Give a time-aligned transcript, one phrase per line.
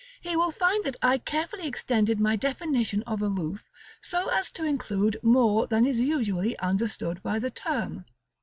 [0.19, 3.69] he will find that I carefully extended my definition of a roof
[4.01, 8.05] so as to include more than is usually understood by the term.